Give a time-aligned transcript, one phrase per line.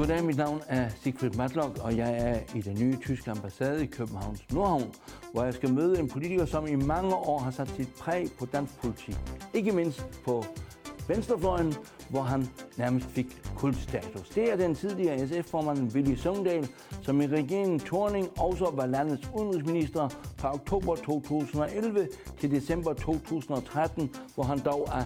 [0.00, 3.86] Goddag, mit navn er Sigfrid Matlock, og jeg er i den nye tyske ambassade i
[3.86, 4.94] Københavns Nordhavn,
[5.32, 8.46] hvor jeg skal møde en politiker, som i mange år har sat sit præg på
[8.46, 9.16] dansk politik.
[9.54, 10.44] Ikke mindst på
[11.08, 11.74] venstrefløjen,
[12.10, 12.46] hvor han
[12.76, 14.28] nærmest fik kultstatus.
[14.28, 16.68] Det er den tidligere SF-formand Willy Søvndal,
[17.02, 22.08] som i regeringen Torning også var landets udenrigsminister fra oktober 2011
[22.38, 25.04] til december 2013, hvor han dog af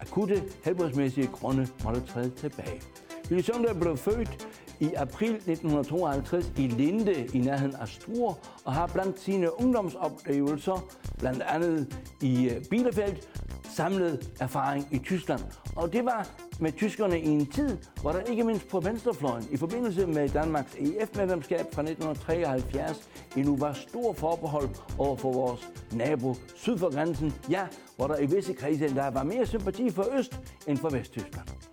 [0.00, 2.82] akutte helbredsmæssige grunde måtte træde tilbage.
[3.30, 4.48] Willy Søvndal blev født
[4.80, 8.34] i april 1952 i Linde i nærheden af Struer
[8.64, 10.84] og har blandt sine ungdomsoplevelser,
[11.18, 13.16] blandt andet i øh, Bielefeld,
[13.70, 15.40] samlet erfaring i Tyskland.
[15.76, 16.28] Og det var
[16.60, 20.74] med tyskerne i en tid, hvor der ikke mindst på venstrefløjen, i forbindelse med Danmarks
[20.74, 27.66] EF-medlemskab fra 1973, endnu var stor forbehold over for vores nabo syd for grænsen, ja,
[27.96, 31.69] hvor der i visse kredse der var mere sympati for Øst end for Vesttyskland.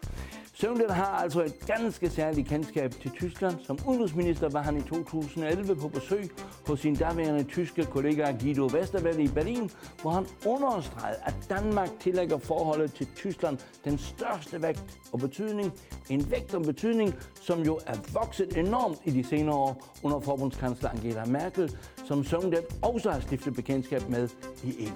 [0.62, 3.56] Søvndal har altså et ganske særligt kendskab til Tyskland.
[3.64, 6.30] Som udenrigsminister var han i 2011 på besøg
[6.68, 12.38] hos sin daværende tyske kollega Guido Westerwelle i Berlin, hvor han understregede, at Danmark tillægger
[12.38, 15.74] forholdet til Tyskland den største vægt og betydning.
[16.10, 20.90] En vægt og betydning, som jo er vokset enormt i de senere år under forbundskansler
[20.90, 24.30] Angela Merkel, som Søvndal også har stiftet bekendtskab med
[24.64, 24.96] i EU.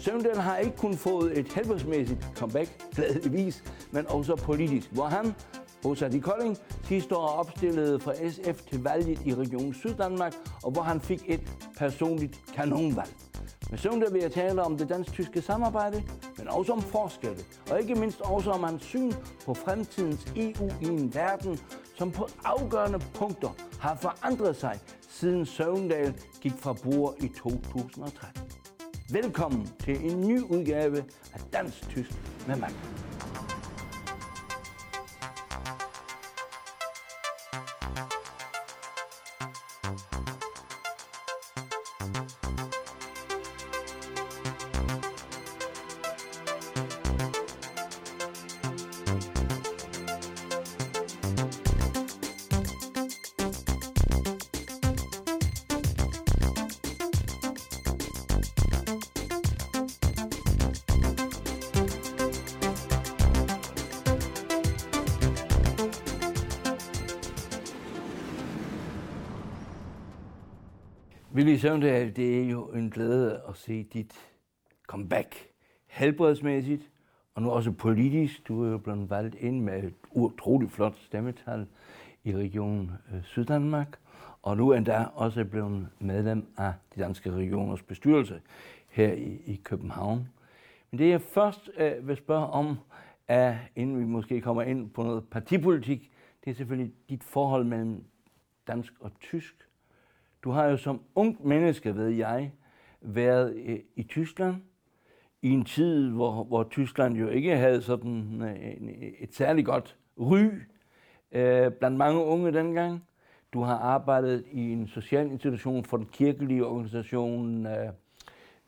[0.00, 5.34] Søvndal har ikke kun fået et helbredsmæssigt comeback, glædeligvis, men også politisk, hvor han,
[5.82, 10.82] bosat de Kolding, sidste år opstillede for SF til valget i Region Syddanmark, og hvor
[10.82, 11.40] han fik et
[11.76, 13.10] personligt kanonvalg.
[13.70, 16.02] Med Søvndal vil jeg tale om det dansk-tyske samarbejde,
[16.38, 17.38] men også om forskelle,
[17.70, 19.12] og ikke mindst også om hans syn
[19.46, 21.58] på fremtidens EU i en verden,
[21.98, 24.78] som på afgørende punkter har forandret sig,
[25.08, 28.49] siden Søvndal gik fra bord i 2013.
[29.12, 30.96] Velkommen til en ny udgave
[31.34, 32.10] af Dansk Tysk
[32.46, 32.70] med mig.
[71.34, 74.14] Willy Søvndal, det er jo en glæde at se dit
[74.86, 75.48] comeback
[75.86, 76.90] helbredsmæssigt,
[77.34, 78.48] og nu også politisk.
[78.48, 81.66] Du er jo blevet valgt ind med et utroligt flot stemmetal
[82.24, 83.98] i regionen øh, Syddanmark,
[84.42, 88.40] og nu endda også blevet medlem af de danske regioners bestyrelse
[88.88, 90.28] her i, i København.
[90.90, 92.78] Men det jeg først øh, vil spørge om,
[93.28, 96.10] er, inden vi måske kommer ind på noget partipolitik,
[96.44, 98.04] det er selvfølgelig dit forhold mellem
[98.66, 99.69] dansk og tysk.
[100.44, 102.52] Du har jo som ung menneske, ved jeg,
[103.00, 104.56] været i, i Tyskland
[105.42, 109.66] i en tid, hvor, hvor Tyskland jo ikke havde sådan øh, en, øh, et særligt
[109.66, 110.44] godt ry
[111.32, 113.04] øh, blandt mange unge dengang.
[113.52, 117.92] Du har arbejdet i en social institution for den kirkelige organisation øh,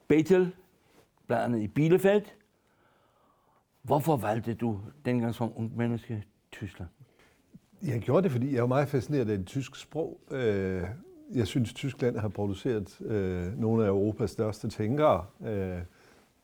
[0.09, 0.53] Bethel,
[1.27, 2.25] blandt andet i Bielefeld.
[3.83, 6.91] Hvorfor valgte du dengang som ung menneske Tyskland?
[7.83, 10.21] Jeg gjorde det, fordi jeg var meget fascineret af det tyske sprog.
[10.31, 10.83] Øh,
[11.35, 15.25] jeg synes, Tyskland har produceret øh, nogle af Europas største tænkere.
[15.47, 15.79] Øh,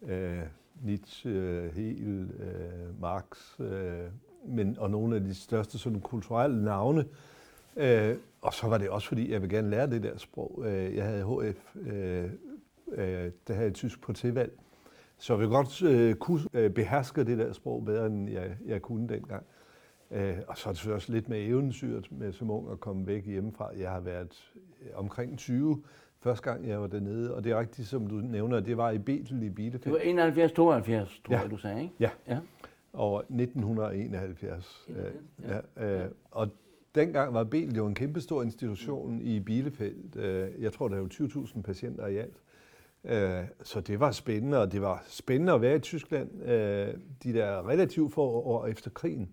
[0.03, 0.43] øh,
[0.83, 4.11] Nietzsche, Hegel, øh, Marx, øh,
[4.47, 7.05] men, og nogle af de største sådan, kulturelle navne.
[7.77, 10.65] Øh, og så var det også, fordi jeg vil gerne lære det der sprog.
[10.67, 12.25] Øh, jeg havde HF, øh,
[12.93, 14.53] øh, der havde jeg tysk på tilvalg.
[15.19, 18.83] Så jeg vil godt øh, kunne øh, beherske det der sprog bedre, end jeg, jeg
[18.83, 19.47] kunne dengang.
[20.11, 23.27] Øh, og så er det også lidt med eventyret med som ung at komme væk
[23.27, 23.71] hjemmefra.
[23.79, 24.53] Jeg har været
[24.83, 25.83] øh, omkring 20
[26.21, 28.99] første gang, jeg var dernede, og det er rigtigt, som du nævner, det var i
[28.99, 29.83] Betel i Bielefeld.
[29.85, 31.41] Det var 71, 72, tror ja.
[31.41, 31.95] jeg, du sagde, ikke?
[32.01, 32.11] Ja.
[32.29, 32.39] ja.
[32.93, 34.89] Og 1971.
[34.89, 34.95] Ja,
[35.49, 35.61] ja.
[35.77, 36.49] Ja, øh, og
[36.95, 40.17] dengang var Betel jo en kæmpestor institution i Bielefeld.
[40.17, 42.37] Øh, jeg tror, der var 20.000 patienter i alt.
[43.05, 46.31] Øh, så det var spændende, og det var spændende at være i Tyskland
[47.23, 49.31] de der relativt få år efter krigen.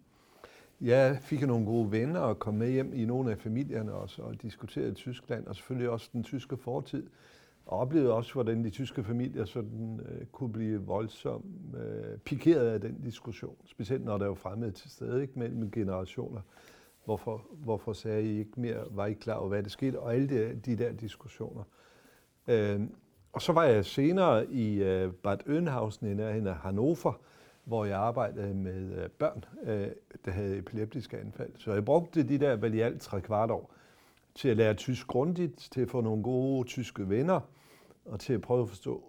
[0.81, 4.41] Jeg fik nogle gode venner og kom med hjem i nogle af familierne også og
[4.41, 7.07] diskuterede Tyskland, og selvfølgelig også den tyske fortid.
[7.65, 11.45] og oplevede også, hvordan de tyske familier sådan, øh, kunne blive voldsomt
[11.77, 13.55] øh, pikeret af den diskussion.
[13.65, 16.41] Specielt når der var fremmede til stede ikke, mellem generationer.
[17.05, 18.83] Hvorfor, hvorfor sagde I ikke mere?
[18.91, 19.99] Var I klar over, hvad det skete?
[19.99, 21.63] Og alle de, de der diskussioner.
[22.47, 22.81] Øh,
[23.33, 27.19] og så var jeg senere i øh, Bad Oeynhausen i nærheden af Hannover,
[27.65, 29.91] hvor jeg arbejdede med øh, børn, øh,
[30.25, 31.51] der havde epileptiske anfald.
[31.57, 33.71] Så jeg brugte de der vel i alt tre kvart år
[34.35, 37.39] til at lære tysk grundigt, til at få nogle gode tyske venner,
[38.05, 39.03] og til at prøve at forstå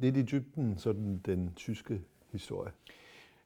[0.00, 2.00] lidt i dybden sådan den tyske
[2.32, 2.72] historie.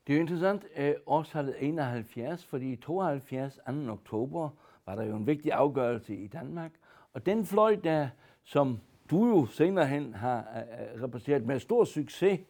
[0.06, 3.92] Det er jo interessant, øh, årstallet 71, fordi i 72, 2.
[3.92, 4.50] oktober,
[4.86, 6.70] var der jo en vigtig afgørelse i Danmark.
[7.12, 8.08] Og den fløj, der,
[8.44, 8.78] som
[9.10, 10.64] du jo senere hen har
[10.94, 12.40] uh, repræsenteret med stor succes,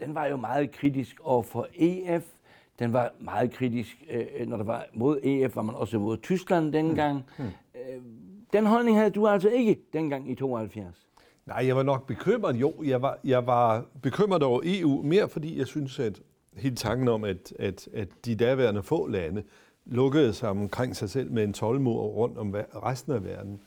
[0.00, 2.24] den var jo meget kritisk over for EF.
[2.78, 4.04] Den var meget kritisk,
[4.40, 7.24] uh, når der var mod EF, var man også mod Tyskland dengang.
[7.38, 7.44] Mm.
[7.44, 7.50] Mm.
[7.74, 8.04] Uh,
[8.52, 11.06] den holdning havde du altså ikke dengang i 72.
[11.46, 12.56] Nej, jeg var nok bekymret.
[12.56, 16.20] Jo, jeg var, jeg var bekymret over EU, mere fordi jeg synes, at
[16.56, 19.42] hele tanken om, at, at, at de daværende få lande
[19.86, 23.60] lukkede sig omkring sig selv med en tolvmur rundt om resten af verden,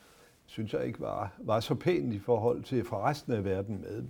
[0.46, 4.04] synes jeg ikke var, var så pænt i forhold til for resten af verden med.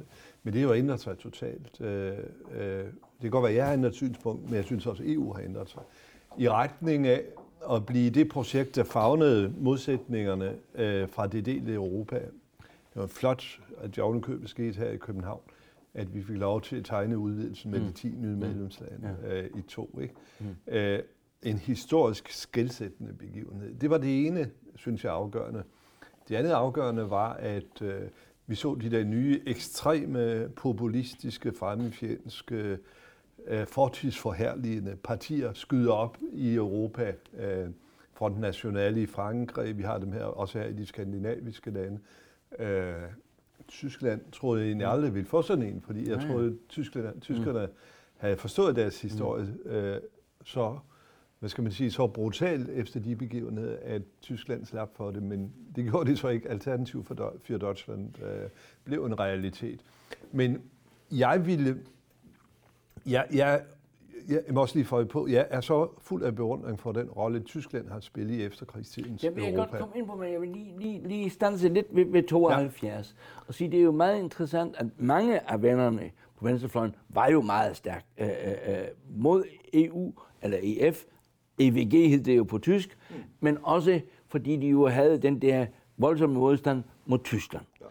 [0.48, 1.82] Men det har jo ændret sig totalt.
[1.82, 2.18] Øh,
[2.56, 5.10] øh, det kan godt være, at jeg har ændret synspunkt, men jeg synes også, at
[5.10, 5.82] EU har ændret sig.
[6.38, 7.22] I retning af
[7.72, 12.16] at blive det projekt, der fagnede modsætningerne øh, fra det delte Europa.
[12.60, 15.42] Det var flot, at det ovenikøbet skete her i København,
[15.94, 17.86] at vi fik lov til at tegne udvidelsen med mm.
[17.86, 18.40] de 10 nye mm.
[18.40, 19.42] medlemslande ja.
[19.42, 20.00] øh, i to.
[20.02, 20.14] Ikke?
[20.40, 20.56] Mm.
[20.68, 21.00] Øh,
[21.44, 23.74] en historisk skældsættende begivenhed.
[23.74, 25.64] Det var det ene, synes jeg, afgørende.
[26.30, 28.02] Det andet afgørende var, at øh,
[28.48, 32.78] vi så de der nye ekstreme, populistiske, fremmedfjendske,
[33.48, 37.14] øh, fortidsforherligende partier skyder op i Europa.
[37.38, 37.70] Øh,
[38.14, 42.00] Front Nationale i Frankrig, vi har dem her også her i de skandinaviske lande.
[42.60, 42.94] Øh,
[43.68, 47.66] Tyskland troede jeg egentlig aldrig ville få sådan en, fordi jeg troede, at Tyskland, tyskerne
[47.66, 47.72] mm.
[48.18, 49.72] havde forstået deres historie mm.
[49.72, 50.02] øh,
[50.46, 50.80] så
[51.40, 55.54] hvad skal man sige, så brutalt efter de begivenheder, at Tyskland slap for det, men
[55.76, 56.50] det gjorde det så ikke.
[56.50, 58.50] Alternativ for, for Deutschland øh,
[58.84, 59.80] blev en realitet.
[60.32, 60.62] Men
[61.12, 61.78] jeg ville,
[63.06, 63.62] jeg, jeg,
[64.28, 67.40] jeg må også lige få på, jeg er så fuld af beundring for den rolle,
[67.40, 69.42] Tyskland har spillet i efterkrigstidens Europa.
[69.42, 72.06] Jeg vil godt komme ind på, men jeg vil lige, lige, lige stanse lidt ved,
[72.06, 73.44] ved 72 ja.
[73.48, 77.42] og sige, det er jo meget interessant, at mange af vennerne på venstrefløjen var jo
[77.42, 79.44] meget stærkt øh, øh, øh mod
[79.74, 81.04] EU eller EF,
[81.58, 83.16] EVG hed det jo på tysk, mm.
[83.40, 85.66] men også fordi de jo havde den der
[85.98, 87.66] voldsomme modstand mod Tyskland.
[87.82, 87.86] Ja.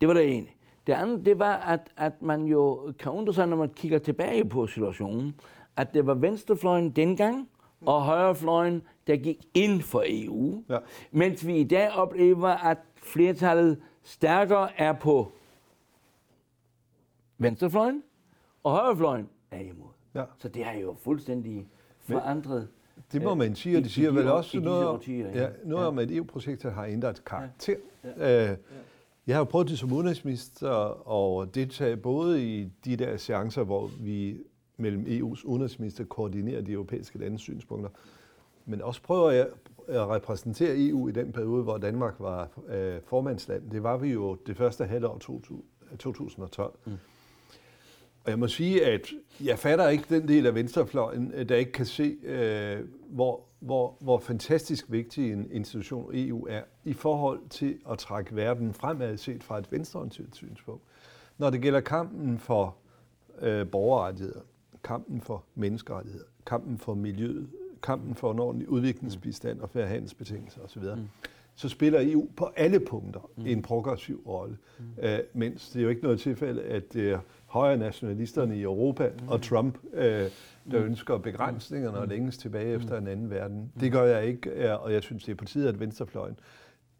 [0.00, 0.46] Det var det ene.
[0.86, 4.44] Det andet, det var, at, at man jo kan undre sig, når man kigger tilbage
[4.44, 5.34] på situationen,
[5.76, 7.48] at det var venstrefløjen dengang,
[7.86, 10.78] og højrefløjen, der gik ind for EU, ja.
[11.10, 15.32] mens vi i dag oplever, at flertallet stærkere er på
[17.38, 18.02] venstrefløjen,
[18.62, 19.88] og højrefløjen er imod.
[20.14, 20.24] Ja.
[20.38, 21.68] Så det er jo fuldstændig
[22.12, 22.68] forandret.
[23.12, 25.42] Det må man sige, og det siger vel også noget, årtier, ja.
[25.42, 25.88] Ja, noget ja.
[25.88, 27.74] om, at EU-projektet har ændret karakter.
[28.04, 28.28] Ja.
[28.28, 28.50] Ja.
[28.50, 28.56] Øh,
[29.26, 30.68] jeg har jo prøvet det som udenrigsminister
[31.08, 34.38] og deltage både i de der seancer, hvor vi
[34.76, 37.90] mellem EU's udenrigsminister koordinerer de europæiske landes synspunkter,
[38.64, 39.46] men også prøver jeg
[39.88, 43.70] at repræsentere EU i den periode, hvor Danmark var øh, formandsland.
[43.70, 45.18] Det var vi jo det første halvår
[45.98, 46.78] 2012.
[46.84, 46.92] Mm.
[48.28, 49.12] Og jeg må sige, at
[49.44, 52.78] jeg fatter ikke den del af venstrefløjen, øh, der ikke kan se, øh,
[53.10, 58.74] hvor, hvor, hvor fantastisk vigtig en institution EU er i forhold til at trække verden
[58.74, 60.82] fremad set fra et venstreorienteret synspunkt.
[61.38, 62.76] Når det gælder kampen for
[63.40, 64.40] øh, borgerrettigheder,
[64.84, 67.48] kampen for menneskerettigheder, kampen for miljøet,
[67.82, 71.08] kampen for en ordentlig udviklingsbistand og færre handelsbetingelser osv., mm
[71.58, 73.46] så spiller EU på alle punkter mm.
[73.46, 74.56] en progressiv rolle.
[74.78, 74.84] Mm.
[75.02, 79.28] Øh, mens det er jo ikke noget tilfælde, at er højre nationalisterne i Europa mm.
[79.28, 80.30] og Trump, øh, der
[80.64, 80.74] mm.
[80.74, 82.02] ønsker begrænsningerne mm.
[82.02, 83.72] og længes tilbage efter en anden verden.
[83.80, 86.38] Det gør jeg ikke, og jeg synes, det er på tide, at venstrefløjen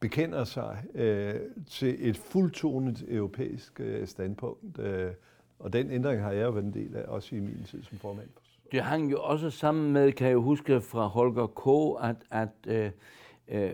[0.00, 1.34] bekender sig øh,
[1.66, 4.78] til et fuldtonet europæisk øh, standpunkt.
[4.78, 5.10] Øh,
[5.58, 7.98] og den ændring har jeg jo været en del af, også i min tid som
[7.98, 8.28] formand.
[8.72, 12.90] Det hang jo også sammen med, kan jeg huske fra Holger K., at, at øh,
[13.48, 13.70] øh,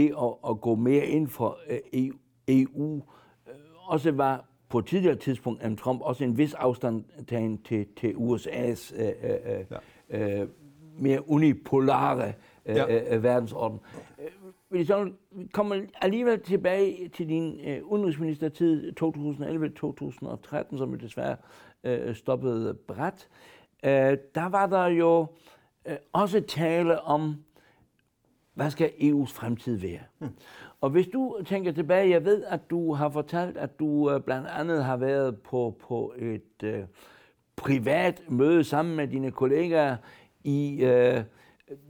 [0.00, 2.10] det at, at gå mere ind for øh,
[2.48, 3.02] EU
[3.48, 3.54] øh,
[3.86, 7.04] også var på et tidligere tidspunkt end Trump også en vis afstand
[7.64, 9.64] til, til USA's øh, øh,
[10.10, 10.40] ja.
[10.40, 10.48] øh,
[10.98, 12.32] mere unipolare
[12.66, 13.14] øh, ja.
[13.14, 13.80] øh, verdensorden.
[14.72, 15.10] Øh, så
[15.52, 21.36] kommer alligevel tilbage til din øh, udenrigsministertid 2011-2013, som jo desværre
[21.84, 23.28] øh, stoppede bræt.
[23.84, 25.26] Øh, der var der jo
[25.86, 27.34] øh, også tale om
[28.60, 30.00] hvad skal EU's fremtid være?
[30.18, 30.28] Mm.
[30.80, 34.48] Og hvis du tænker tilbage, jeg ved, at du har fortalt, at du øh, blandt
[34.48, 36.80] andet har været på, på et øh,
[37.56, 39.96] privat møde sammen med dine kollegaer
[40.44, 41.22] i øh,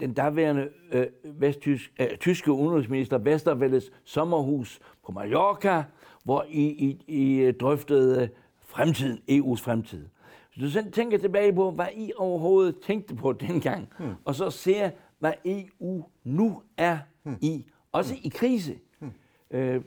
[0.01, 5.83] den daværende øh, vesttysk, øh, tyske udenrigsminister Vestervelles sommerhus på Mallorca,
[6.25, 8.29] hvor I, I, I drøftede
[8.65, 10.07] fremtiden, EU's fremtid.
[10.51, 14.15] Så du tænker tilbage på, hvad I overhovedet tænkte på dengang, hmm.
[14.25, 17.37] og så ser, hvad EU nu er hmm.
[17.41, 18.21] i, også hmm.
[18.25, 18.79] i krise.
[18.99, 19.13] Hmm.
[19.51, 19.83] Øh,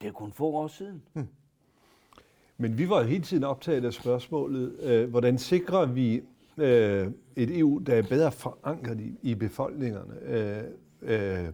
[0.00, 1.02] det er kun få år siden.
[1.12, 1.28] Hmm.
[2.56, 6.22] Men vi var hele tiden optaget af spørgsmålet, øh, hvordan sikrer vi
[6.56, 10.14] øh, et EU, der er bedre forankret i, i befolkningerne?
[10.22, 10.64] Øh,
[11.02, 11.52] øh,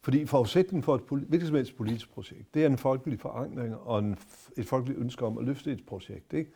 [0.00, 3.98] fordi forudsætningen for et hvilket som helst politisk projekt, det er en folkelig forankring og
[3.98, 4.16] en,
[4.56, 6.32] et folkeligt ønske om at løfte et projekt.
[6.32, 6.50] Ikke?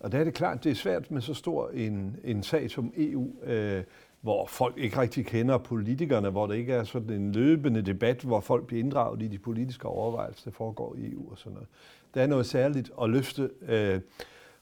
[0.00, 2.92] Og der er det klart, det er svært med så stor en, en sag som
[2.96, 3.84] EU, øh,
[4.20, 8.40] hvor folk ikke rigtig kender politikerne, hvor der ikke er sådan en løbende debat, hvor
[8.40, 11.68] folk bliver inddraget i de politiske overvejelser, der foregår i EU og sådan noget.
[12.14, 13.50] Der er noget særligt at løfte.
[13.68, 14.00] Øh,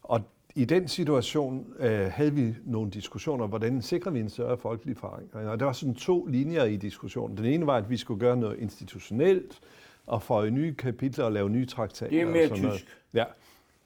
[0.03, 0.21] og
[0.55, 5.49] i den situation øh, havde vi nogle diskussioner, hvordan sikrer vi en større folkelig forankring.
[5.49, 7.37] Og der var sådan to linjer i diskussionen.
[7.37, 9.61] Den ene var, at vi skulle gøre noget institutionelt,
[10.07, 12.11] og få nye kapitler og lave nye traktater.
[12.11, 12.63] Det er mere tysk.
[12.63, 12.87] Noget.
[13.15, 13.25] Ja.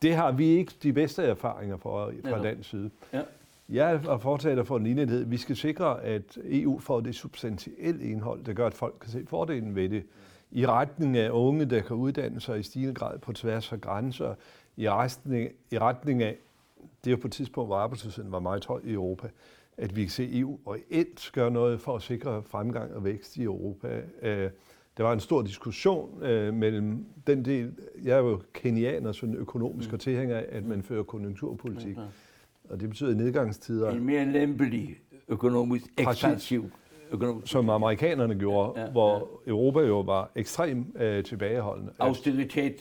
[0.02, 2.90] Det har vi ikke de bedste erfaringer fra, fra den side.
[3.12, 3.22] Ja.
[3.70, 5.24] Jeg er fortaler for en enhed.
[5.24, 9.26] Vi skal sikre, at EU får det substantielle indhold, der gør, at folk kan se
[9.26, 10.04] fordelen ved det.
[10.50, 14.34] I retning af unge, der kan uddanne sig i stigende grad på tværs af grænser.
[14.76, 16.36] I retning, i retning af,
[17.04, 19.28] det er jo på et tidspunkt, hvor arbejdsløsheden var meget høj i Europa,
[19.76, 23.42] at vi kan se EU reelt gøre noget for at sikre fremgang og vækst i
[23.42, 24.02] Europa.
[24.22, 24.50] Øh,
[24.96, 27.72] der var en stor diskussion øh, mellem den del,
[28.04, 29.94] jeg er jo kenianer, sådan økonomisk mm.
[29.94, 31.96] og tilhænger af, at man fører konjunkturpolitik.
[31.96, 32.02] Mm.
[32.70, 33.90] Og det betyder nedgangstider.
[33.90, 34.98] En mere lempelig
[35.28, 36.70] økonomisk, ekspansiv
[37.10, 37.52] økonomisk.
[37.52, 39.50] Som amerikanerne gjorde, ja, hvor ja.
[39.50, 41.92] Europa jo var ekstremt øh, tilbageholdende.
[41.98, 42.74] Austeritet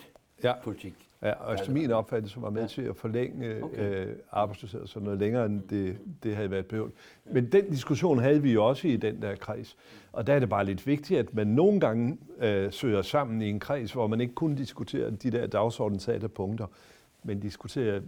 [0.43, 0.53] ja.
[0.63, 0.93] politik.
[1.23, 2.67] Ja, og efter min opfattelse var med ja.
[2.67, 4.07] til at forlænge okay.
[4.07, 6.91] øh, arbejdsløshed så noget længere, end det, det havde været behøvet.
[7.33, 9.77] Men den diskussion havde vi jo også i den der kreds.
[10.11, 13.49] Og der er det bare lidt vigtigt, at man nogle gange øh, søger sammen i
[13.49, 16.67] en kreds, hvor man ikke kun diskuterer de der dagsordenssatte punkter,
[17.23, 18.01] men diskuterer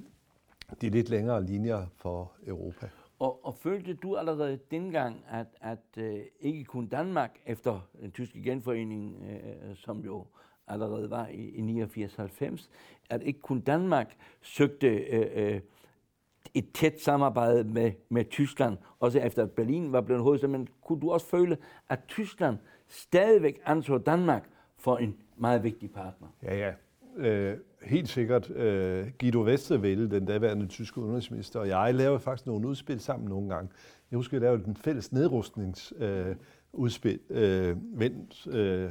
[0.82, 2.90] de lidt længere linjer for Europa.
[3.20, 8.44] Og, og følte du allerede dengang, at, at øh, ikke kun Danmark efter den tyske
[8.44, 10.26] genforening, øh, som jo
[10.68, 12.70] allerede var i, i 89-90,
[13.10, 15.62] at ikke kun Danmark søgte øh, øh,
[16.54, 21.02] et tæt samarbejde med, med Tyskland, også efter at Berlin var blevet hovedstad, men kunne
[21.02, 21.58] du også føle,
[21.90, 26.28] at Tyskland stadigvæk anså Danmark for en meget vigtig partner?
[26.44, 26.74] Ja, ja.
[27.16, 28.50] Øh, helt sikkert.
[28.50, 33.50] Øh, Guido Westerwelle, den daværende tyske udenrigsminister, og jeg lavede faktisk nogle udspil sammen nogle
[33.50, 33.70] gange.
[34.12, 38.90] Jeg husker, jeg lavede den fælles nedrustningsudspil, øh, øh, vendt øh,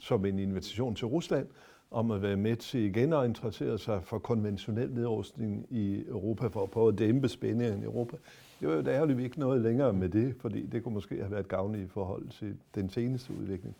[0.00, 1.46] som en invitation til Rusland,
[1.90, 6.62] om at være med til igen at interessere sig for konventionel nedrustning i Europa, for
[6.62, 8.16] at prøve at dæmpe spændingen i Europa.
[8.60, 11.30] Det var jo ærligt, vi ikke noget længere med det, fordi det kunne måske have
[11.30, 13.76] været gavnligt i forhold til den seneste udvikling.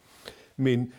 [0.56, 0.92] Men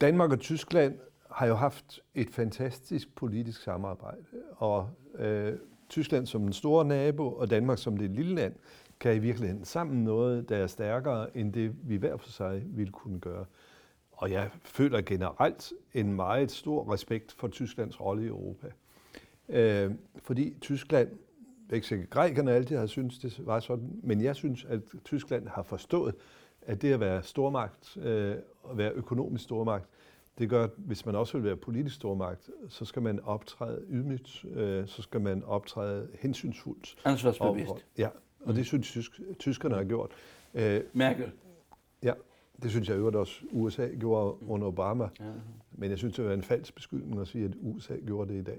[0.00, 0.94] Danmark og Tyskland
[1.34, 4.22] har jo haft et fantastisk politisk samarbejde,
[4.56, 5.52] og øh,
[5.88, 8.54] Tyskland som den store nabo, og Danmark som det lille land,
[9.00, 12.92] kan i virkeligheden sammen noget, der er stærkere end det, vi hver for sig ville
[12.92, 13.44] kunne gøre.
[14.12, 18.66] Og jeg føler generelt en meget stor respekt for Tysklands rolle i Europa.
[19.48, 19.90] Øh,
[20.22, 21.08] fordi Tyskland,
[21.72, 25.62] ikke sikkert grækerne altid har syntes, det var sådan, men jeg synes, at Tyskland har
[25.62, 26.14] forstået,
[26.62, 28.36] at det at være stormagt, øh,
[28.70, 29.88] at være økonomisk stormagt,
[30.38, 34.44] det gør, at hvis man også vil være politisk stormagt, så skal man optræde ydmygt,
[34.44, 36.96] øh, så skal man optræde hensynsfuldt.
[37.04, 37.86] Ansvarsbevidst.
[37.98, 38.08] Ja,
[38.44, 40.10] og det synes tysk, tyskerne har gjort.
[40.54, 41.32] Øh, Merkel.
[42.02, 42.12] Ja,
[42.62, 45.08] det synes jeg øvrigt også USA gjorde under Obama.
[45.20, 45.24] Ja.
[45.72, 48.42] Men jeg synes, det var en falsk beskyldning at sige, at USA gjorde det i
[48.42, 48.58] dag.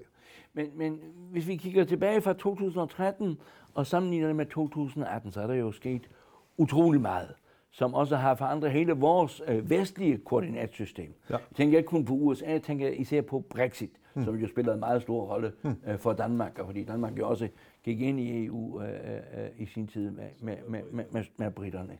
[0.54, 1.00] Men, men
[1.32, 3.38] hvis vi kigger tilbage fra 2013
[3.74, 6.10] og sammenligner det med 2018, så er der jo sket
[6.58, 7.34] utrolig meget,
[7.74, 11.14] som også har forandret hele vores øh, vestlige koordinatsystem.
[11.30, 11.34] Ja.
[11.34, 14.24] Jeg tænker ikke kun på USA, jeg tænker især på Brexit, hmm.
[14.24, 15.76] som jo spiller en meget stor rolle hmm.
[15.88, 17.48] øh, for Danmark, og fordi Danmark jo også
[17.84, 21.52] gik ind i EU øh, øh, i sin tid med, med, med, med, med, med
[21.52, 21.98] britterne.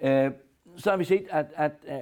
[0.00, 0.26] Ja.
[0.26, 0.32] Øh,
[0.76, 1.94] så har vi set, at, at uh,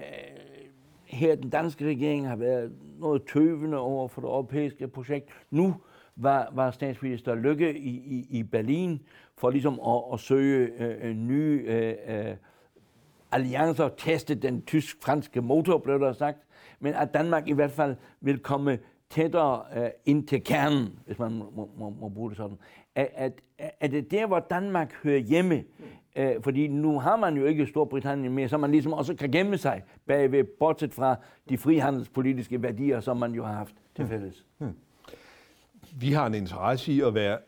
[1.04, 5.30] her den danske regering har været noget tøvende over for det europæiske projekt.
[5.50, 5.74] Nu
[6.16, 9.00] var, var statsminister Lykke i, i, i Berlin
[9.36, 12.36] for ligesom at, at søge uh, nye uh,
[13.32, 16.38] alliancer, teste den tysk-franske motor, blev der sagt,
[16.80, 18.78] men at Danmark i hvert fald vil komme
[19.10, 22.56] tættere uh, ind til kernen, hvis man må, må, må bruge det sådan.
[22.94, 23.32] At, at,
[23.80, 25.64] at det der, hvor Danmark hører hjemme,
[26.16, 29.58] Øh, fordi nu har man jo ikke Storbritannien mere, så man ligesom også kan gemme
[29.58, 31.16] sig bagved, bortset fra
[31.48, 34.46] de frihandelspolitiske værdier, som man jo har haft til fælles.
[34.58, 34.68] Hmm.
[34.68, 34.76] Hmm.
[36.00, 37.38] Vi har en interesse i at være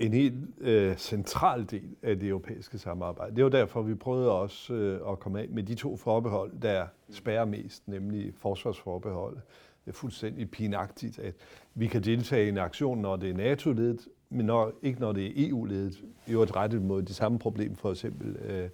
[0.00, 3.36] en helt øh, central del af det europæiske samarbejde.
[3.36, 6.86] Det var derfor, vi prøvede også øh, at komme af med de to forbehold, der
[7.10, 9.42] spærrer mest, nemlig forsvarsforbeholdet.
[9.84, 11.34] Det er fuldstændig pinagtigt, at
[11.74, 15.26] vi kan deltage i en aktion, når det er NATO-ledet, men når, ikke når det
[15.26, 15.92] er EU-ledet.
[15.92, 18.68] Det er jo et rettet mod de samme problem, for eksempel øh,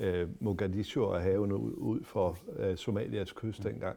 [0.00, 3.96] øh, Mogadishu og haven ud, ud for øh, Somalias kyst dengang.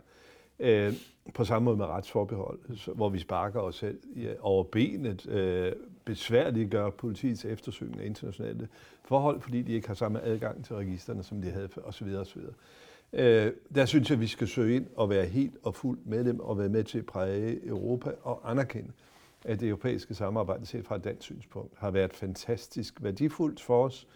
[0.60, 0.94] Øh,
[1.34, 4.00] på samme måde med retsforbehold, hvor vi sparker os selv
[4.40, 5.72] over benet, øh,
[6.06, 8.68] besværligt gør politiets eftersøgning af internationale
[9.04, 12.08] forhold, fordi de ikke har samme adgang til registerne, som de havde osv.
[12.08, 12.42] osv.
[13.14, 16.40] Øh, der synes jeg, at vi skal søge ind og være helt og fuldt medlem
[16.40, 18.92] og være med til at præge Europa og anerkende,
[19.46, 24.08] at det europæiske samarbejde set fra et dansk synspunkt har været fantastisk værdifuldt for os.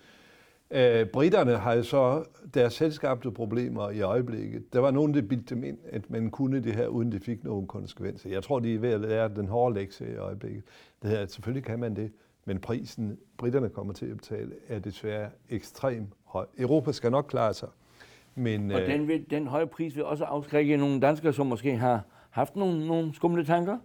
[0.72, 2.24] Øh, britterne har jo så
[2.54, 4.74] deres selskabte problemer i øjeblikket.
[4.74, 7.44] Der var nogen, der bildte dem ind, at man kunne det her, uden det fik
[7.44, 8.30] nogen konsekvenser.
[8.30, 10.64] Jeg tror, de er ved at lære den hårde lektie i øjeblikket.
[11.02, 12.12] Det her, at selvfølgelig kan man det,
[12.46, 16.46] men prisen, britterne kommer til at betale, er desværre ekstremt høj.
[16.58, 17.70] Europa skal nok klare sig.
[18.36, 22.02] Men, og den, vil, den høje pris vil også afskrække nogle danskere, som måske har
[22.30, 23.78] haft nogle, nogle skumle tanker?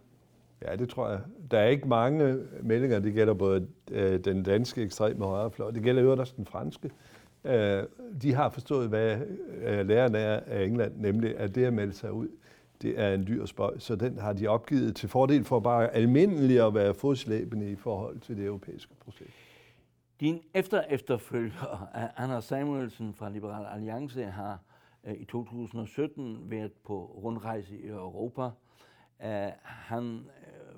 [0.63, 1.21] Ja, det tror jeg.
[1.51, 2.99] Der er ikke mange meldinger.
[2.99, 6.91] Det gælder både øh, den danske ekstreme højrefløj, det gælder jo også den franske.
[7.45, 7.83] Øh,
[8.23, 9.19] de har forstået, hvad
[9.55, 12.29] øh, er af England, nemlig at det at melde sig ud,
[12.83, 13.79] det er en dyr spøj.
[13.79, 18.21] Så den har de opgivet til fordel for bare almindeligt at være fodslæbende i forhold
[18.21, 19.31] til det europæiske projekt.
[20.21, 24.59] Din efter efterfølger, Anders Samuelsen fra Liberal Alliance, har
[25.05, 28.43] øh, i 2017 været på rundrejse i Europa.
[29.25, 30.21] Øh, han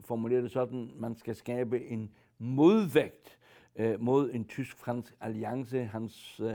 [0.06, 3.38] formulere det sådan, man skal skabe en modvægt
[3.76, 5.84] øh, mod en tysk-fransk alliance.
[5.84, 6.54] Hans øh,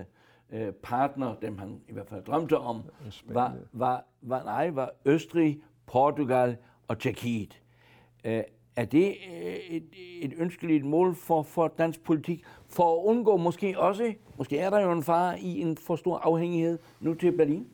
[0.52, 2.82] øh, partner, dem han i hvert fald drømte om,
[3.26, 7.62] var, var, var, nej, var Østrig, Portugal og Tjekkiet.
[8.26, 8.44] Øh,
[8.76, 9.84] er det øh, et,
[10.22, 14.80] et ønskeligt mål for, for dansk politik, for at undgå måske også, måske er der
[14.80, 17.68] jo en far i en for stor afhængighed nu til Berlin?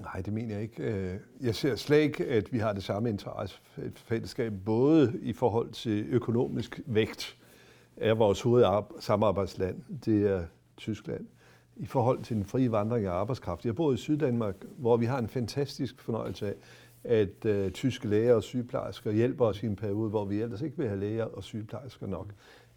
[0.00, 0.82] Nej, det mener jeg ikke.
[0.82, 6.06] Øh, jeg ser slet ikke, at vi har det samme interessefællesskab, både i forhold til
[6.08, 7.36] økonomisk vægt
[7.96, 10.44] af vores hovedsamarbejdsland, det er
[10.76, 11.26] Tyskland,
[11.76, 13.66] i forhold til den frie vandring af arbejdskraft.
[13.66, 16.54] Jeg bor i Syddanmark, hvor vi har en fantastisk fornøjelse af,
[17.04, 20.76] at øh, tyske læger og sygeplejersker hjælper os i en periode, hvor vi ellers ikke
[20.76, 22.26] vil have læger og sygeplejersker nok.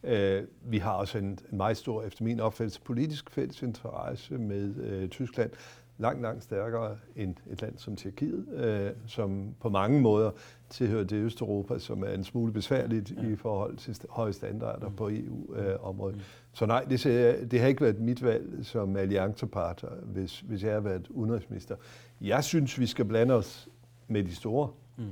[0.03, 4.75] Øh, vi har også en, en meget stor, efter min opfattelse, politisk fælles interesse med
[4.75, 5.51] øh, Tyskland,
[5.97, 10.31] langt, langt stærkere end et land som Tjekkiet, øh, som på mange måder
[10.69, 13.27] tilhører det Østeuropa, som er en smule besværligt ja.
[13.27, 14.95] i forhold til st- høje standarder mm.
[14.95, 16.15] på EU-området.
[16.15, 16.25] Øh, mm.
[16.53, 20.73] Så nej, det, ser, det har ikke været mit valg som alliancepartner, hvis, hvis jeg
[20.73, 21.75] har været udenrigsminister.
[22.21, 23.69] Jeg synes, vi skal blande os
[24.07, 24.69] med de store.
[24.97, 25.03] Mm.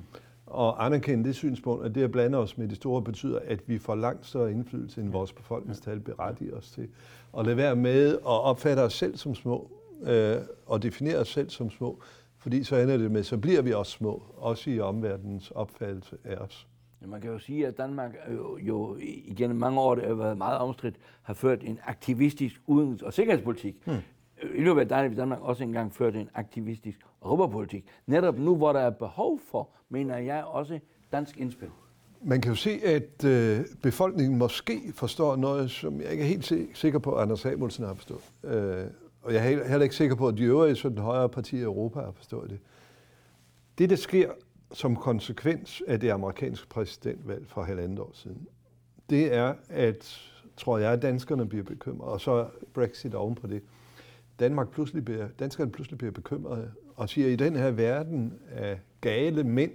[0.46, 3.78] Og anerkende det synspunkt, at det at blande os med de store betyder, at vi
[3.78, 6.88] får langt større indflydelse, end vores befolkningstal berettiger os til.
[7.34, 9.72] Og lade være med at opfatte os selv som små,
[10.04, 12.02] øh, og definere os selv som små,
[12.38, 16.36] fordi så ender det med, så bliver vi også små, også i omverdenens opfattelse af
[16.36, 16.68] os.
[17.06, 20.58] Man kan jo sige, at Danmark jo, jo igennem mange år, det har været meget
[20.58, 23.76] omstridt, har ført en aktivistisk udenrigs- og sikkerhedspolitik.
[23.86, 23.96] Hmm.
[24.56, 27.86] I løbet af dejligt, at Danmark også engang førte en aktivistisk europapolitik.
[28.08, 30.80] Netop nu, hvor der er behov for, mener jeg også
[31.12, 31.70] dansk indspil.
[32.24, 36.54] Man kan jo se, at øh, befolkningen måske forstår noget, som jeg ikke er helt
[36.74, 38.22] sikker på, at Anders Samuelsen har forstået.
[38.44, 38.86] Øh,
[39.22, 42.00] og jeg er heller ikke sikker på, at de øvrige sådan højere partier i Europa
[42.00, 42.60] har forstået det.
[43.78, 44.32] Det, der sker
[44.74, 48.48] som konsekvens af det amerikanske præsidentvalg for halvandet år siden,
[49.10, 50.22] det er, at,
[50.58, 53.62] tror jeg, at danskerne bliver bekymrede, og så Brexit oven på det.
[54.40, 58.80] Danmark pludselig bliver, danskerne pludselig bliver bekymrede og siger, at i den her verden af
[59.02, 59.72] gale mænd,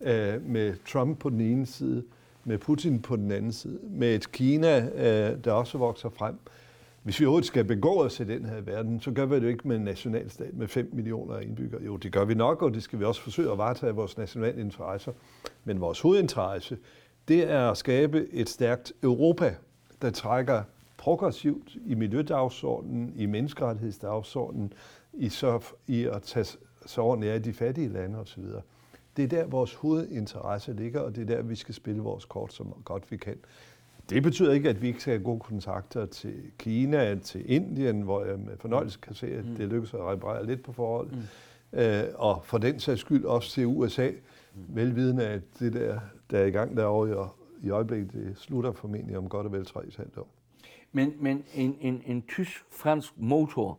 [0.00, 2.04] øh, med Trump på den ene side,
[2.44, 6.65] med Putin på den anden side, med et Kina, øh, der også vokser frem, øh,
[7.06, 9.68] hvis vi overhovedet skal begå os i den her verden, så gør vi det ikke
[9.68, 11.82] med en nationalstat med 5 millioner indbyggere.
[11.82, 14.60] Jo, det gør vi nok, og det skal vi også forsøge at varetage vores nationale
[14.60, 15.12] interesser.
[15.64, 16.78] Men vores hovedinteresse,
[17.28, 19.54] det er at skabe et stærkt Europa,
[20.02, 20.62] der trækker
[20.96, 24.72] progressivt i miljødagsordenen, i menneskerettighedsdagsordenen,
[25.12, 26.46] i, så, i at tage
[26.86, 28.44] sig ordentligt af de fattige lande osv.
[29.16, 32.52] Det er der, vores hovedinteresse ligger, og det er der, vi skal spille vores kort
[32.52, 33.36] så godt vi kan.
[34.10, 38.24] Det betyder ikke, at vi ikke skal have gode kontakter til Kina, til Indien, hvor
[38.24, 39.54] jeg med fornøjelse kan se, at mm.
[39.54, 41.12] det lykkes at reparere lidt på forholdet.
[41.72, 41.78] Mm.
[41.78, 44.62] Øh, og for den sags skyld også til USA, mm.
[44.68, 47.30] velvidende at det der, der er i gang derovre
[47.62, 50.28] i, i øjeblikket, det slutter formentlig om godt og vel 3,5 år.
[50.92, 53.78] Men, men en, en, en tysk-fransk motor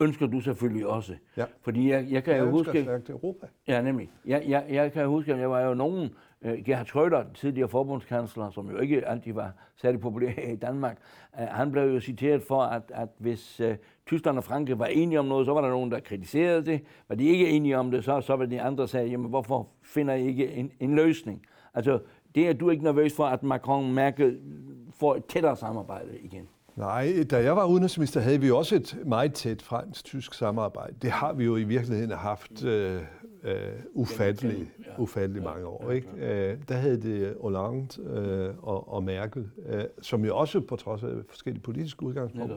[0.00, 1.14] ønsker du selvfølgelig også.
[1.36, 1.44] Ja.
[1.62, 2.82] Fordi jeg, jeg kan Jeg jo huske...
[2.82, 3.46] stærkt Europa.
[3.68, 4.10] Ja, nemlig.
[4.26, 6.10] Jeg, jeg, jeg kan huske, at jeg var jo nogen,
[6.40, 10.98] uh, Gerhard Schröder, tidligere forbundskansler, som jo ikke altid var særlig populær i Danmark,
[11.38, 13.74] uh, han blev jo citeret for, at, at hvis uh,
[14.06, 16.82] Tyskland og Frankrig var enige om noget, så var der nogen, der kritiserede det.
[17.08, 19.68] Var de ikke enige om det, så, så var de andre, der sagde, jamen hvorfor
[19.82, 21.46] finder I ikke en, en løsning?
[21.74, 21.98] Altså,
[22.34, 24.40] det er du ikke nervøs for, at Macron og Merkel
[24.94, 26.48] får et tættere samarbejde igen?
[26.76, 30.94] Nej, da jeg var udenrigsminister, havde vi også et meget tæt fransk-tysk samarbejde.
[31.02, 33.02] Det har vi jo i virkeligheden haft øh,
[33.42, 33.56] øh,
[33.92, 35.90] ufattelig, ufattelig mange år.
[35.90, 36.08] Ikke?
[36.16, 41.02] Øh, der havde det Hollande øh, og, og Merkel, øh, som jo også på trods
[41.02, 42.56] af forskellige politiske udgangspunkter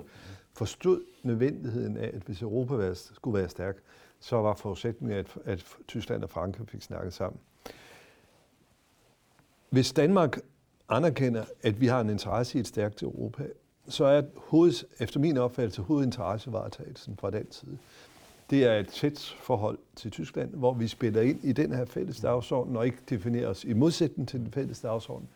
[0.53, 3.75] forstod nødvendigheden af, at hvis Europa var, skulle være stærk,
[4.19, 7.39] så var forudsætningen, at, at Tyskland og Frankrig fik snakket sammen.
[9.69, 10.39] Hvis Danmark
[10.89, 13.43] anerkender, at vi har en interesse i et stærkt Europa,
[13.87, 17.77] så er hoveds, efter min opfattelse hovedinteressevaretagelsen fra den side.
[18.49, 22.19] Det er et tæt forhold til Tyskland, hvor vi spiller ind i den her fælles
[22.19, 25.27] dagsorden, og ikke definerer os i modsætning til den fælles dagsorden.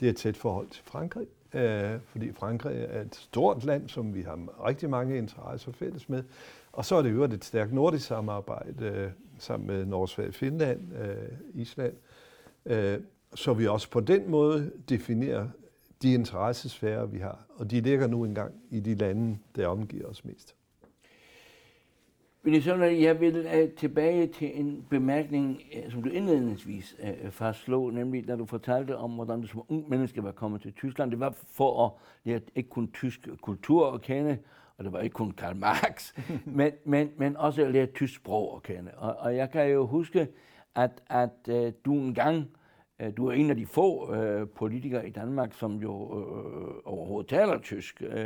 [0.00, 4.14] Det er et tæt forhold til Frankrig, øh, fordi Frankrig er et stort land, som
[4.14, 6.22] vi har rigtig mange interesser fælles med.
[6.72, 10.80] Og så er det jo et stærkt nordisk samarbejde øh, sammen med Norge, Sverige, Finland,
[11.02, 11.94] øh, Island.
[12.66, 12.98] Øh,
[13.34, 15.48] så vi også på den måde definerer
[16.02, 17.46] de interessesfærer, vi har.
[17.56, 20.56] Og de ligger nu engang i de lande, der omgiver os mest.
[22.44, 28.28] Vinnie jeg vil uh, tilbage til en bemærkning, uh, som du indledningsvis uh, fastslog, nemlig
[28.28, 31.10] da du fortalte om, hvordan du som ung menneske var kommet til Tyskland.
[31.10, 31.92] Det var for at
[32.24, 34.38] lære ikke kun tysk kultur at kende,
[34.78, 36.12] og det var ikke kun Karl Marx,
[36.44, 38.90] men, men, men også at lære tysk sprog at kende.
[38.96, 40.28] Og, og jeg kan jo huske,
[40.74, 42.63] at, at uh, du en gang, uh,
[43.16, 47.58] du er en af de få uh, politikere i Danmark, som jo uh, overhovedet taler
[47.58, 48.02] tysk.
[48.06, 48.16] Uh,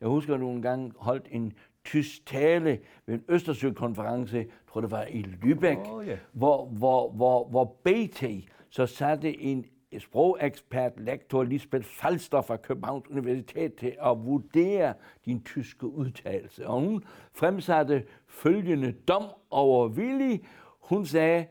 [0.00, 1.52] jeg husker, at du en gang holdt en
[1.84, 6.16] tysk tale ved en Østersø-konference, tror det var i Lübeck, Åh, ja.
[6.32, 8.24] hvor, hvor, hvor, hvor BT
[8.70, 9.66] så satte en
[9.98, 16.66] sprogekspert, lektor Lisbeth Falster fra Københavns Universitet til at vurdere din tyske udtalelse.
[16.66, 20.36] Og hun fremsatte følgende dom over Willy.
[20.80, 21.46] Hun sagde,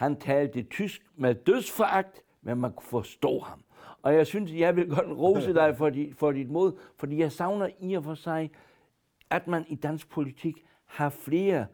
[0.00, 3.64] han talte tysk med dødsforagt, men man kunne forstå ham.
[4.02, 7.32] Og jeg synes, jeg vil godt rose dig for, dit, for dit mod, fordi jeg
[7.32, 8.50] savner i og for sig,
[9.30, 11.66] at man i dansk politik har flere,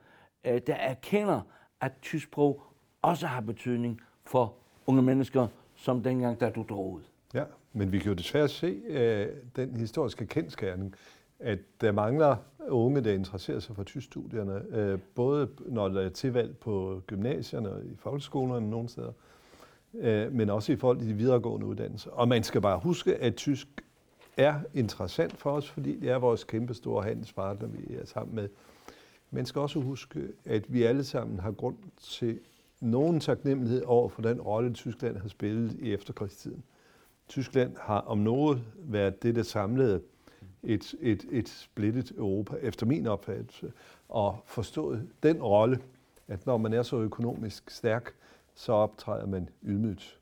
[0.44, 1.40] øh, der erkender,
[1.80, 2.62] at tysk sprog
[3.02, 4.54] også har betydning for
[4.86, 7.02] unge mennesker, som dengang, da du drog ud.
[7.34, 10.94] Ja, men vi kan jo desværre se øh, den historiske kendskærning,
[11.38, 12.37] at der mangler
[12.68, 17.85] unge, der interesserer sig for tyskstudierne, øh, både når der er tilvalg på gymnasierne og
[17.85, 19.12] i folkeskolerne nogle steder,
[19.94, 22.11] øh, men også i forhold til de videregående uddannelser.
[22.11, 23.68] Og man skal bare huske, at tysk
[24.37, 28.49] er interessant for os, fordi det er vores kæmpe store handelspartner, vi er sammen med.
[29.31, 32.40] Man skal også huske, at vi alle sammen har grund til
[32.81, 36.62] nogen taknemmelighed over for den rolle, Tyskland har spillet i efterkrigstiden.
[37.29, 40.01] Tyskland har om noget været det, der samlede
[40.62, 43.73] et, et, et splittet Europa, efter min opfattelse,
[44.09, 45.79] og forstået den rolle,
[46.29, 48.14] at når man er så økonomisk stærk,
[48.55, 50.19] så optræder man ydmygt.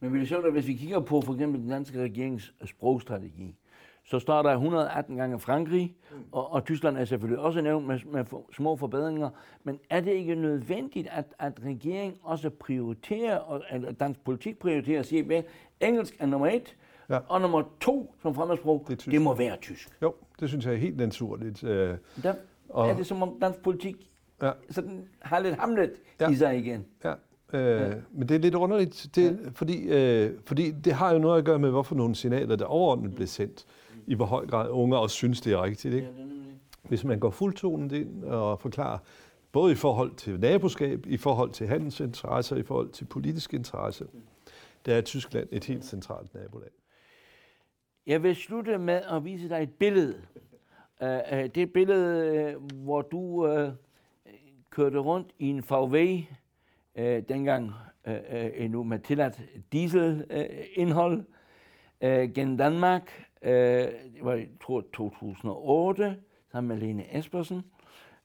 [0.00, 3.56] Men vil det sjovt, at hvis vi kigger på for eksempel den danske regerings sprogstrategi,
[4.04, 5.96] så står der 118 gange Frankrig,
[6.32, 9.30] og, og Tyskland er selvfølgelig også nævnt med, med for, små forbedringer.
[9.64, 14.98] Men er det ikke nødvendigt, at, at regeringen også prioriterer, og, eller dansk politik prioriterer
[14.98, 15.44] og siger, at
[15.80, 16.76] engelsk er nummer et,
[17.10, 17.18] Ja.
[17.28, 19.88] og nummer to som fremmedsprog, Det er det må være tysk.
[20.02, 21.64] Jo, det synes jeg er helt naturligt.
[21.64, 22.34] Øh, Der
[22.68, 24.10] Og- er det som om dansk politik
[24.42, 24.50] Ja.
[24.70, 26.30] sådan har lidt hamlet Ja.
[26.30, 26.84] i sig igen.
[27.04, 27.14] Ja,
[27.52, 29.50] øh, men det er lidt underligt, det, ja.
[29.54, 33.14] fordi, øh, fordi det har jo noget at gøre med, hvorfor nogle signaler, der overordnet
[33.14, 33.64] bliver sendt,
[34.06, 35.94] i hvor høj grad unge også synes, det er rigtigt.
[35.94, 36.08] Ikke?
[36.82, 38.98] Hvis man går fuldtonet ind og forklarer,
[39.52, 44.04] både i forhold til naboskab, i forhold til handelsinteresser, i forhold til politiske interesser,
[44.86, 46.70] der er Tyskland et helt centralt naboland.
[48.06, 50.22] Jeg vil slutte med at vise dig et billede.
[51.00, 53.68] Uh, uh, det billede, uh, hvor du uh,
[54.70, 55.96] kørte rundt i en VW,
[56.98, 57.72] uh, dengang
[58.08, 58.14] uh,
[58.54, 59.40] endnu med tilladt
[59.72, 61.24] dieselindhold,
[62.04, 63.26] uh, gennem Danmark.
[63.42, 66.16] Uh, det var, jeg tror, 2008,
[66.52, 67.62] sammen med Lene Espersen.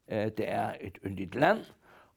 [0.08, 1.60] Uh, det er et yndigt land,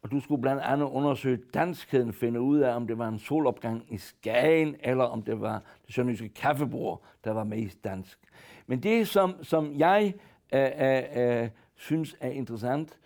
[0.03, 3.95] og du skulle blandt andet undersøge danskheden, finde ud af, om det var en solopgang
[3.95, 8.19] i Skagen, eller om det var det sønderjyske kaffebord, der var mest dansk.
[8.67, 10.15] Men det, som, som jeg
[10.55, 12.99] øh, øh, øh, synes er interessant,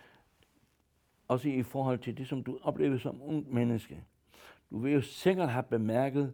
[1.28, 4.04] også i forhold til det, som du oplever som ung menneske.
[4.70, 6.32] Du vil jo sikkert have bemærket,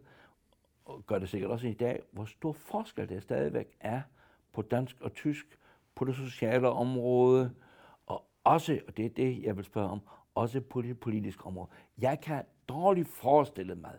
[0.85, 4.01] og gør det sikkert også i dag, hvor stor forskel der stadigvæk er
[4.53, 5.59] på dansk og tysk,
[5.95, 7.51] på det sociale område,
[8.05, 10.01] og også, og det er det, jeg vil spørge om,
[10.35, 11.69] også på det politiske område.
[11.97, 13.93] Jeg kan dårligt forestille mig,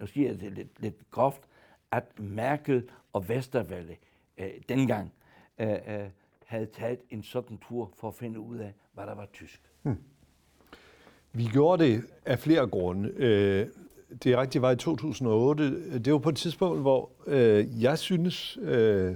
[0.00, 1.42] nu siger jeg det lidt, lidt groft,
[1.90, 3.96] at Merkel og Vestervalle
[4.38, 5.12] øh, dengang
[5.58, 6.08] øh, øh,
[6.46, 9.60] havde taget en sådan tur for at finde ud af, hvad der var tysk.
[9.82, 9.98] Hmm.
[11.32, 13.08] Vi gjorde det af flere grunde.
[13.16, 13.66] Øh,
[14.24, 15.98] det rigtige var i 2008.
[15.98, 19.14] Det var på et tidspunkt, hvor øh, jeg synes, øh,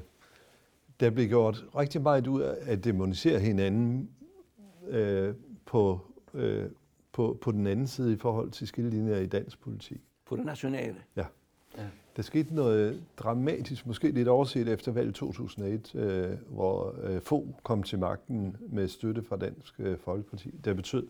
[1.00, 4.10] der blev gjort rigtig meget ud af at demonisere hinanden
[4.88, 6.00] øh, på,
[6.36, 6.70] øh,
[7.12, 10.00] på, på den anden side i forhold til skillelinjer i dansk politik.
[10.26, 10.96] På det nationale?
[11.16, 11.24] Ja.
[11.78, 11.84] ja.
[12.16, 17.82] Der skete noget dramatisk, måske lidt overset efter valget 2001, øh, hvor øh, få kom
[17.82, 20.50] til magten med støtte fra Dansk øh, Folkeparti.
[20.64, 21.06] Det betød,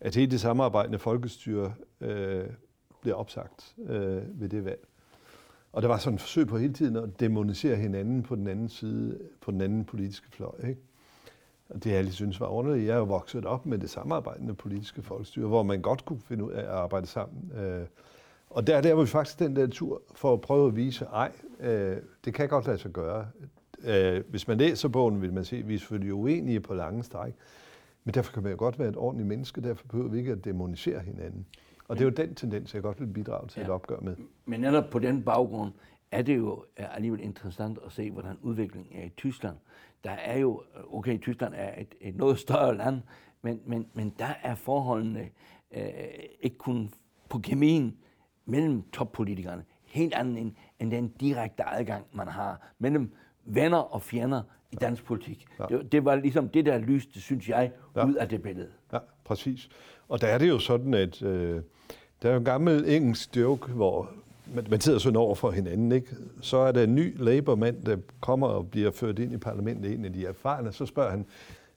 [0.00, 2.44] at hele det samarbejdende folkestyre øh,
[3.00, 4.86] blev opsagt øh, ved det valg.
[5.72, 8.68] Og der var sådan et forsøg på hele tiden at demonisere hinanden på den anden
[8.68, 10.54] side, på den anden politiske fløj.
[10.68, 10.80] Ikke?
[11.74, 12.86] Og det jeg lige synes var underligt.
[12.86, 16.44] Jeg er jo vokset op med det samarbejdende politiske folkestyre, hvor man godt kunne finde
[16.44, 17.52] ud af at arbejde sammen.
[17.58, 17.86] Øh,
[18.50, 21.32] og der, der var vi faktisk den der tur for at prøve at vise, ej,
[21.60, 23.26] øh, det kan godt lade sig gøre.
[23.84, 27.02] Øh, hvis man læser bogen, vil man se, at vi er selvfølgelig uenige på lange
[27.02, 27.32] stræk.
[28.04, 30.44] Men derfor kan man jo godt være et ordentligt menneske, derfor behøver vi ikke at
[30.44, 31.46] demonisere hinanden.
[31.88, 33.66] Og det er jo den tendens, jeg godt vil bidrage til ja.
[33.66, 34.16] et opgør med.
[34.46, 35.72] Men netop på den baggrund
[36.12, 39.56] er det jo alligevel interessant at se, hvordan udviklingen er i Tyskland.
[40.04, 43.00] Der er jo, okay, Tyskland er et, et noget større land,
[43.42, 45.28] men, men, men der er forholdene
[45.76, 45.84] øh,
[46.40, 46.90] ikke kun
[47.28, 47.96] på kemien
[48.44, 53.12] mellem toppolitikerne helt anden end, end den direkte adgang, man har mellem
[53.44, 55.46] venner og fjender i dansk politik.
[55.58, 55.64] Ja.
[55.76, 58.06] Det, det var ligesom det, der lyste, synes jeg, ja.
[58.06, 58.70] ud af det billede.
[58.92, 59.68] Ja, præcis.
[60.08, 61.62] Og der er det jo sådan, at øh,
[62.22, 64.10] der er jo en gammel engelsk joke, hvor
[64.54, 66.16] man, man sidder sådan over for hinanden, ikke?
[66.40, 70.04] Så er der en ny Labour-mand, der kommer og bliver ført ind i parlamentet, en
[70.04, 71.26] af de erfarne, så spørger han,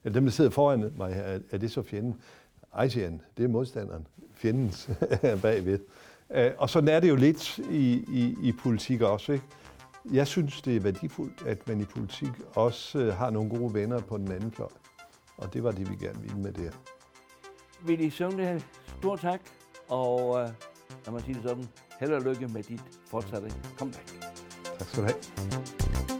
[0.04, 2.14] at dem, der sidder foran mig her, er, er det så fjenden?
[2.74, 4.06] Ej, siger han, det er modstanderen.
[4.34, 4.90] Fjendens
[5.42, 5.78] bagved.
[6.34, 9.44] Øh, og sådan er det jo lidt i, i, i politik også, ikke?
[10.12, 14.00] Jeg synes, det er værdifuldt, at man i politik også øh, har nogle gode venner
[14.00, 14.68] på den anden fløj.
[15.36, 16.72] Og det var det, vi gerne ville med det her.
[17.86, 18.62] Willy Søvnle,
[18.98, 19.40] stor tak,
[19.88, 20.48] og øh,
[21.06, 21.68] lad mig sige det sådan,
[22.00, 24.12] held og lykke med dit fortsatte comeback.
[24.78, 26.15] Tak skal du have.